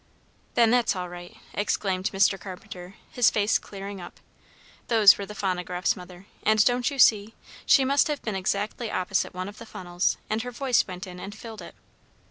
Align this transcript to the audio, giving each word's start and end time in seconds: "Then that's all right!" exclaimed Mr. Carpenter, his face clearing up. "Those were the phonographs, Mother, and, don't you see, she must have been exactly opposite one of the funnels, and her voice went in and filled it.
"Then 0.55 0.71
that's 0.71 0.95
all 0.95 1.09
right!" 1.09 1.37
exclaimed 1.53 2.09
Mr. 2.11 2.39
Carpenter, 2.39 2.95
his 3.11 3.29
face 3.29 3.59
clearing 3.59 4.01
up. 4.01 4.19
"Those 4.87 5.15
were 5.15 5.27
the 5.27 5.35
phonographs, 5.35 5.95
Mother, 5.95 6.25
and, 6.41 6.65
don't 6.65 6.89
you 6.89 6.97
see, 6.97 7.35
she 7.67 7.85
must 7.85 8.07
have 8.07 8.23
been 8.23 8.33
exactly 8.35 8.89
opposite 8.89 9.35
one 9.35 9.47
of 9.47 9.59
the 9.59 9.65
funnels, 9.67 10.17
and 10.27 10.41
her 10.41 10.49
voice 10.49 10.87
went 10.87 11.05
in 11.05 11.19
and 11.19 11.35
filled 11.35 11.61
it. 11.61 11.75